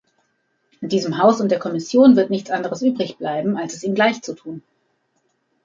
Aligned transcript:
Diesem 0.81 1.19
Haus 1.19 1.41
und 1.41 1.49
der 1.51 1.59
Kommission 1.59 2.15
wird 2.15 2.31
nichts 2.31 2.49
anderes 2.49 2.81
übrig 2.81 3.17
bleiben, 3.19 3.55
als 3.55 3.75
es 3.75 3.83
ihm 3.83 3.93
gleichzutun. 3.93 4.63